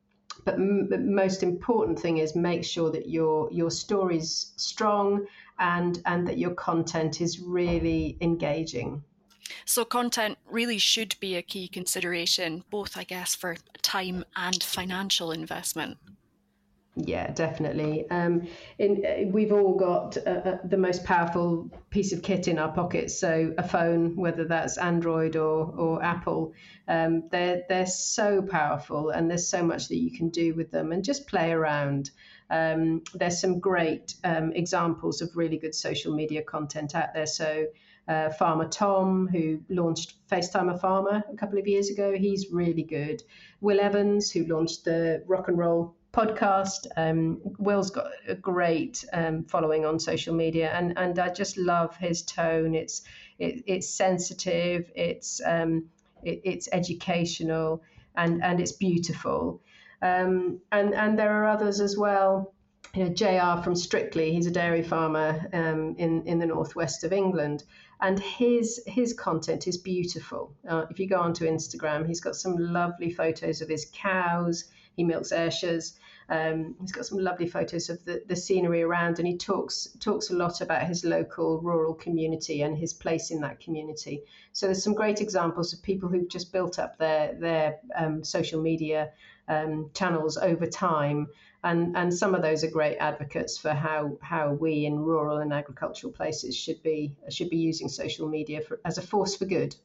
[0.45, 5.27] But m- the most important thing is make sure that your your story's strong
[5.59, 9.03] and and that your content is really engaging.
[9.65, 15.31] So, content really should be a key consideration, both, I guess, for time and financial
[15.31, 15.97] investment.
[16.99, 18.09] Yeah, definitely.
[18.09, 18.47] Um,
[18.79, 22.71] in, uh, we've all got uh, uh, the most powerful piece of kit in our
[22.71, 23.19] pockets.
[23.19, 26.53] So a phone, whether that's Android or, or Apple,
[26.87, 30.91] um, they're they're so powerful, and there's so much that you can do with them,
[30.91, 32.09] and just play around.
[32.49, 37.27] Um, there's some great um, examples of really good social media content out there.
[37.27, 37.67] So.
[38.09, 42.83] Uh, Farmer Tom, who launched FaceTime a Farmer a couple of years ago, he's really
[42.83, 43.21] good.
[43.59, 46.87] Will Evans, who launched the Rock and Roll podcast.
[46.97, 51.95] Um, Will's got a great um, following on social media, and and I just love
[51.95, 52.73] his tone.
[52.73, 53.03] It's
[53.37, 54.91] it, it's sensitive.
[54.95, 55.85] It's um,
[56.23, 57.83] it, it's educational,
[58.15, 59.61] and and it's beautiful.
[60.01, 62.53] Um, and and there are others as well.
[62.95, 63.61] You know, Jr.
[63.61, 67.63] from Strictly, he's a dairy farmer um, in in the northwest of England,
[68.01, 70.55] and his his content is beautiful.
[70.67, 74.65] Uh, if you go onto Instagram, he's got some lovely photos of his cows.
[74.95, 75.93] He milks Ayrshire's,
[76.29, 80.29] um, he's got some lovely photos of the, the scenery around, and he talks talks
[80.29, 84.23] a lot about his local rural community and his place in that community.
[84.51, 88.61] So there's some great examples of people who've just built up their their um, social
[88.61, 89.11] media
[89.47, 91.27] um, channels over time,
[91.63, 95.53] and and some of those are great advocates for how how we in rural and
[95.53, 99.77] agricultural places should be should be using social media for, as a force for good.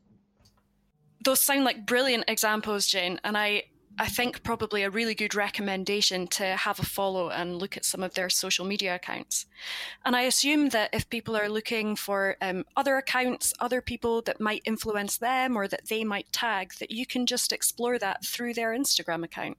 [1.24, 3.62] Those sound like brilliant examples, Jane, and I
[3.98, 8.02] I think probably a really good recommendation to have a follow and look at some
[8.02, 9.46] of their social media accounts.
[10.04, 14.40] And I assume that if people are looking for um, other accounts, other people that
[14.40, 18.54] might influence them or that they might tag, that you can just explore that through
[18.54, 19.58] their Instagram account.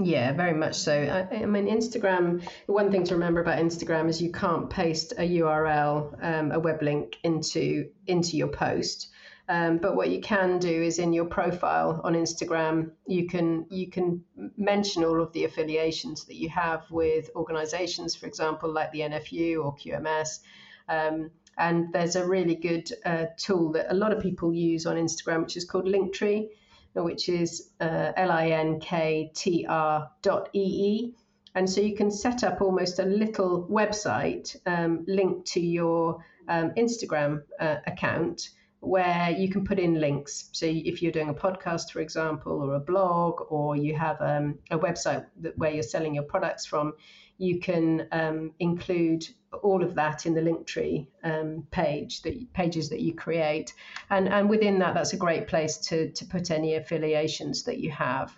[0.00, 0.92] Yeah, very much so.
[0.92, 2.48] I, I, mean, Instagram.
[2.66, 6.82] One thing to remember about Instagram is you can't paste a URL, um, a web
[6.82, 9.08] link into into your post.
[9.50, 13.88] Um, but what you can do is in your profile on Instagram, you can you
[13.88, 14.22] can
[14.58, 19.64] mention all of the affiliations that you have with organisations, for example, like the NFU
[19.64, 20.40] or QMS.
[20.88, 24.96] Um, and there's a really good uh, tool that a lot of people use on
[24.96, 26.50] Instagram, which is called Linktree,
[26.94, 31.14] which is uh, L-I-N-K-T-R dot E-E.
[31.54, 36.72] And so you can set up almost a little website um, linked to your um,
[36.76, 40.50] Instagram uh, account where you can put in links.
[40.52, 44.58] So if you're doing a podcast, for example, or a blog, or you have um,
[44.70, 46.94] a website that, where you're selling your products from,
[47.38, 49.26] you can um, include
[49.62, 53.72] all of that in the Linktree um, page that pages that you create,
[54.10, 57.90] and and within that, that's a great place to to put any affiliations that you
[57.90, 58.36] have.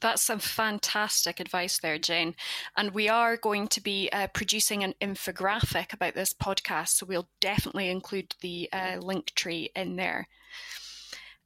[0.00, 2.34] That's some fantastic advice there, Jane.
[2.76, 7.28] And we are going to be uh, producing an infographic about this podcast, so we'll
[7.40, 10.28] definitely include the uh, Linktree in there.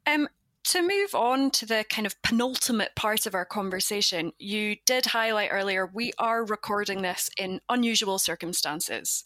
[0.07, 0.29] Um,
[0.65, 5.51] to move on to the kind of penultimate part of our conversation, you did highlight
[5.51, 9.25] earlier we are recording this in unusual circumstances.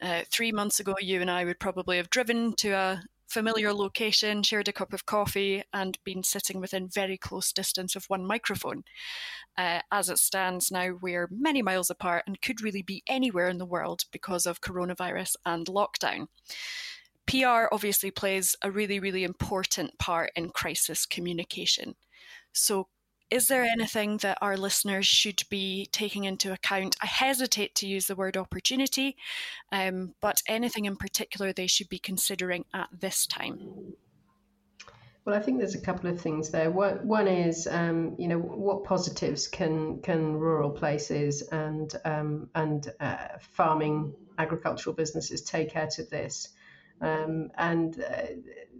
[0.00, 4.42] Uh, three months ago, you and I would probably have driven to a familiar location,
[4.42, 8.84] shared a cup of coffee, and been sitting within very close distance of one microphone.
[9.56, 13.58] Uh, as it stands now, we're many miles apart and could really be anywhere in
[13.58, 16.26] the world because of coronavirus and lockdown.
[17.26, 21.94] PR obviously plays a really, really important part in crisis communication.
[22.52, 22.88] So,
[23.30, 26.96] is there anything that our listeners should be taking into account?
[27.02, 29.16] I hesitate to use the word opportunity,
[29.72, 33.94] um, but anything in particular they should be considering at this time?
[35.24, 36.70] Well, I think there's a couple of things there.
[36.70, 43.38] One, is, um, you know, what positives can can rural places and um, and uh,
[43.40, 46.50] farming agricultural businesses take out of this?
[47.00, 48.26] Um, and uh,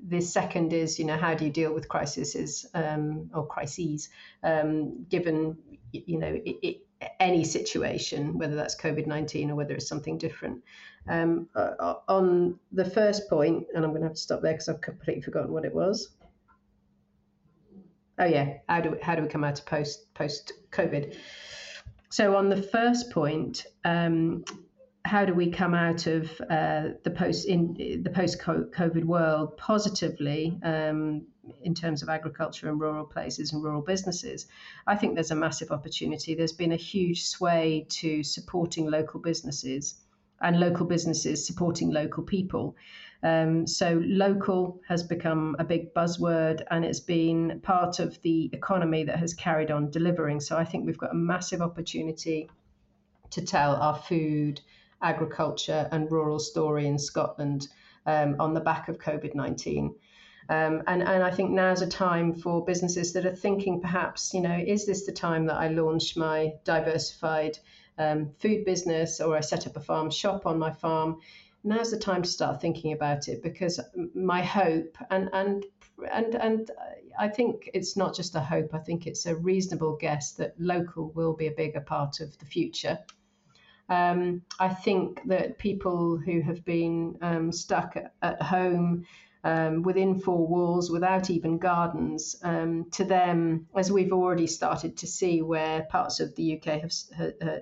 [0.08, 4.08] the second is, you know, how do you deal with crises um, or crises,
[4.42, 5.56] um, given,
[5.92, 6.86] you know, it, it,
[7.20, 10.62] any situation, whether that's COVID 19 or whether it's something different.
[11.08, 14.68] Um, uh, on the first point, and I'm going to have to stop there because
[14.68, 16.08] I've completely forgotten what it was.
[18.18, 21.16] Oh yeah, how do we, how do we come out of post post COVID?
[22.08, 24.44] So on the first point, um,
[25.06, 30.58] how do we come out of uh, the post in the post COVID world positively
[30.64, 31.26] um,
[31.62, 34.46] in terms of agriculture and rural places and rural businesses?
[34.86, 36.34] I think there's a massive opportunity.
[36.34, 39.94] There's been a huge sway to supporting local businesses
[40.40, 42.74] and local businesses supporting local people.
[43.22, 49.04] Um, so local has become a big buzzword and it's been part of the economy
[49.04, 50.40] that has carried on delivering.
[50.40, 52.50] So I think we've got a massive opportunity
[53.30, 54.60] to tell our food
[55.02, 57.68] agriculture and rural story in Scotland
[58.06, 59.94] um, on the back of COVID 19.
[60.48, 64.40] Um, and, and I think now's a time for businesses that are thinking perhaps, you
[64.40, 67.58] know, is this the time that I launch my diversified
[67.98, 71.18] um, food business or I set up a farm shop on my farm?
[71.64, 73.80] Now's the time to start thinking about it because
[74.14, 75.64] my hope and and
[76.12, 76.70] and and
[77.18, 78.72] I think it's not just a hope.
[78.72, 82.44] I think it's a reasonable guess that local will be a bigger part of the
[82.44, 82.98] future.
[83.88, 89.06] Um, I think that people who have been um, stuck at, at home
[89.46, 95.06] um, within four walls without even gardens, um, to them, as we've already started to
[95.06, 96.92] see where parts of the UK have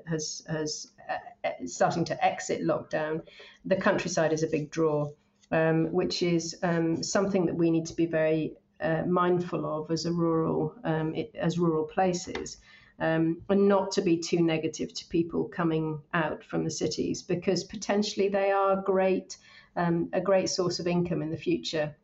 [0.06, 3.20] has has uh, starting to exit lockdown,
[3.66, 5.10] the countryside is a big draw,
[5.50, 10.06] um, which is um, something that we need to be very uh, mindful of as
[10.06, 12.56] a rural um, as rural places.
[13.00, 17.64] Um, and not to be too negative to people coming out from the cities because
[17.64, 19.36] potentially they are great
[19.76, 21.94] um, a great source of income in the future.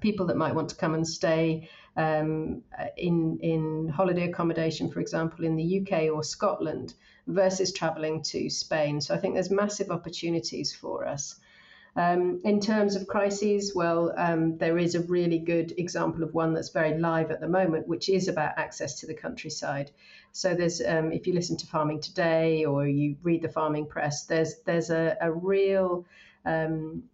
[0.00, 2.62] People that might want to come and stay um,
[2.96, 6.94] in in holiday accommodation, for example, in the UK or Scotland,
[7.26, 9.00] versus travelling to Spain.
[9.00, 11.36] So I think there's massive opportunities for us.
[11.96, 16.52] Um, in terms of crises, well, um, there is a really good example of one
[16.52, 19.90] that's very live at the moment, which is about access to the countryside.
[20.32, 24.24] So there's, um, if you listen to Farming Today or you read the farming press,
[24.24, 26.04] there's there's a, a real
[26.44, 27.04] um,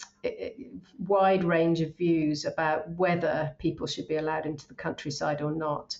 [1.06, 5.96] wide range of views about whether people should be allowed into the countryside or not.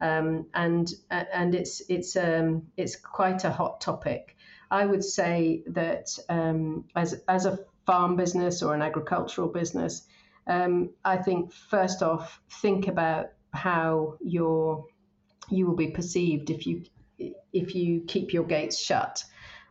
[0.00, 4.36] Um, and and it's it's um, it's quite a hot topic.
[4.72, 6.18] I would say that
[6.96, 10.02] as as a farm business or an agricultural business,
[10.46, 14.86] um, I think first off think about how your
[15.50, 16.84] you will be perceived if you
[17.52, 19.24] if you keep your gates shut.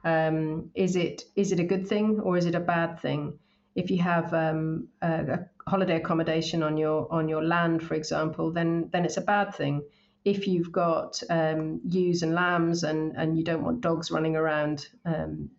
[0.04, 3.40] Um, is it is it a good thing or is it a bad thing?
[3.76, 5.40] If you have um, a, a,
[5.70, 9.84] holiday accommodation on your on your land, for example, then then it's a bad thing.
[10.26, 14.88] If you've got um, ewes and lambs and, and you don't want dogs running around
[15.06, 15.50] um,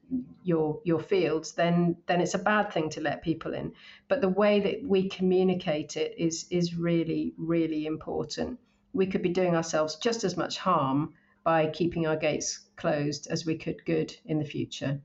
[0.42, 3.72] your your fields, then then it's a bad thing to let people in.
[4.08, 8.58] But the way that we communicate it is is really really important.
[8.92, 13.44] We could be doing ourselves just as much harm by keeping our gates closed as
[13.44, 15.00] we could good in the future.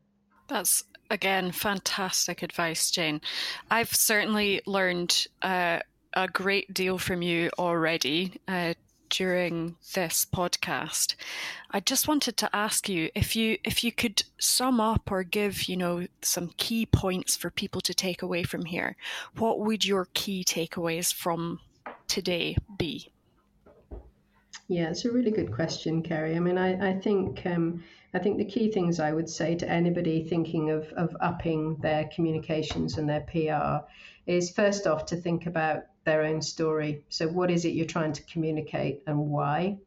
[0.48, 3.22] That's again fantastic advice, Jane.
[3.70, 5.80] I've certainly learned uh,
[6.14, 8.34] a great deal from you already.
[8.48, 8.74] Uh,
[9.10, 11.16] during this podcast
[11.72, 15.64] i just wanted to ask you if you if you could sum up or give
[15.64, 18.96] you know some key points for people to take away from here
[19.38, 21.60] what would your key takeaways from
[22.08, 23.12] today be
[24.72, 26.36] yeah, it's a really good question, Kerry.
[26.36, 27.84] I mean, I, I think um,
[28.14, 32.10] I think the key things I would say to anybody thinking of, of upping their
[32.14, 33.86] communications and their PR
[34.26, 37.04] is first off to think about their own story.
[37.10, 39.78] So, what is it you're trying to communicate and why?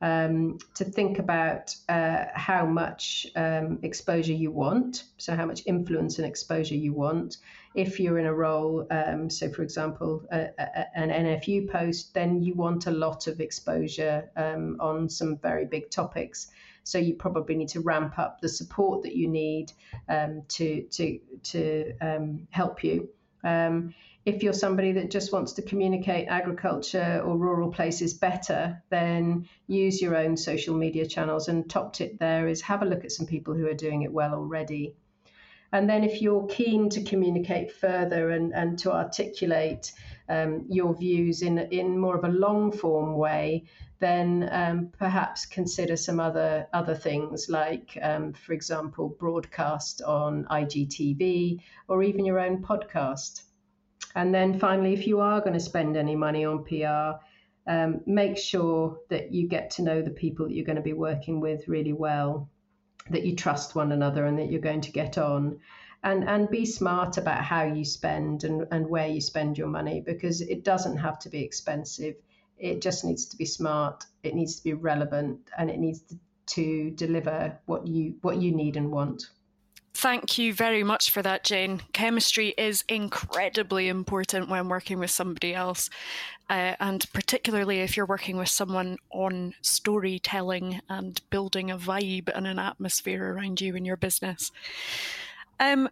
[0.00, 6.18] Um, to think about uh, how much um, exposure you want, so how much influence
[6.18, 7.36] and exposure you want,
[7.74, 12.42] if you're in a role, um, so for example, a, a, an NFU post, then
[12.42, 16.48] you want a lot of exposure um, on some very big topics.
[16.82, 19.72] So you probably need to ramp up the support that you need
[20.08, 21.20] um, to to
[21.52, 23.08] to um, help you.
[23.44, 23.94] Um,
[24.24, 30.00] if you're somebody that just wants to communicate agriculture or rural places better, then use
[30.00, 31.48] your own social media channels.
[31.48, 34.12] And top tip there is have a look at some people who are doing it
[34.12, 34.94] well already.
[35.72, 39.92] And then if you're keen to communicate further and, and to articulate
[40.28, 43.64] um, your views in, in more of a long form way,
[43.98, 51.60] then um, perhaps consider some other other things like, um, for example, broadcast on IGTV
[51.88, 53.42] or even your own podcast.
[54.14, 57.18] And then finally, if you are going to spend any money on PR,
[57.66, 60.92] um, make sure that you get to know the people that you're going to be
[60.92, 62.48] working with really well
[63.10, 65.58] that you trust one another and that you're going to get on.
[66.04, 70.00] And and be smart about how you spend and, and where you spend your money
[70.04, 72.16] because it doesn't have to be expensive.
[72.58, 76.16] It just needs to be smart it needs to be relevant and it needs to,
[76.46, 79.30] to deliver what you what you need and want
[79.94, 81.82] Thank you very much for that, Jane.
[81.92, 85.90] Chemistry is incredibly important when working with somebody else,
[86.48, 92.46] uh, and particularly if you're working with someone on storytelling and building a vibe and
[92.46, 94.50] an atmosphere around you and your business.
[95.60, 95.90] Um,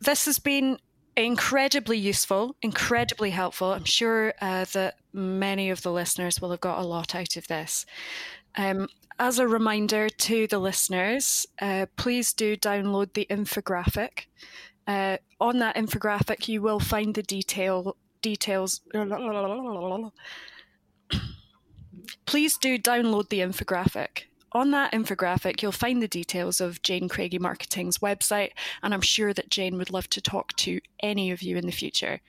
[0.00, 0.78] this has been
[1.16, 3.72] incredibly useful, incredibly helpful.
[3.72, 7.48] I'm sure uh, that many of the listeners will have got a lot out of
[7.48, 7.86] this.
[8.56, 8.88] Um,
[9.18, 14.26] as a reminder to the listeners, uh, please do download the infographic.
[14.86, 18.80] Uh, on that infographic, you will find the detail details.
[22.26, 24.24] Please do download the infographic.
[24.52, 28.50] On that infographic, you'll find the details of Jane Craigie Marketing's website,
[28.82, 31.72] and I'm sure that Jane would love to talk to any of you in the
[31.72, 32.20] future.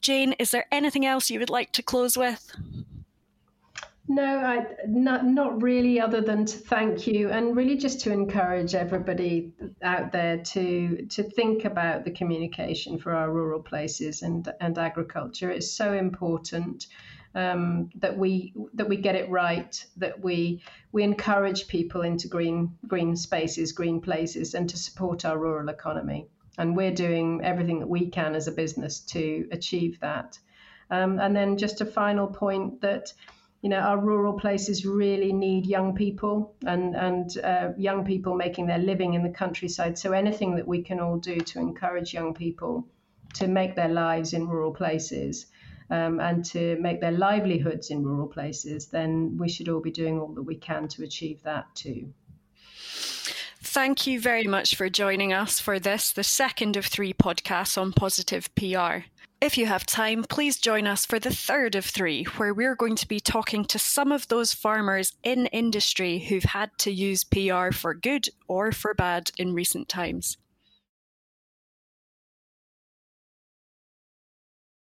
[0.00, 2.50] Jane, is there anything else you would like to close with?
[4.10, 6.00] No, I, not not really.
[6.00, 9.52] Other than to thank you, and really just to encourage everybody
[9.82, 15.48] out there to to think about the communication for our rural places and and agriculture.
[15.48, 16.88] It's so important
[17.36, 22.76] um, that we that we get it right, that we we encourage people into green
[22.88, 26.26] green spaces, green places, and to support our rural economy.
[26.58, 30.36] And we're doing everything that we can as a business to achieve that.
[30.90, 33.12] Um, and then just a final point that
[33.62, 38.66] you know our rural places really need young people and and uh, young people making
[38.66, 39.98] their living in the countryside.
[39.98, 42.86] So anything that we can all do to encourage young people
[43.34, 45.46] to make their lives in rural places
[45.90, 50.18] um, and to make their livelihoods in rural places, then we should all be doing
[50.18, 52.12] all that we can to achieve that too.
[53.62, 57.92] Thank you very much for joining us for this, the second of three podcasts on
[57.92, 59.04] positive PR.
[59.40, 62.94] If you have time, please join us for the third of three, where we're going
[62.96, 67.70] to be talking to some of those farmers in industry who've had to use PR
[67.72, 70.36] for good or for bad in recent times.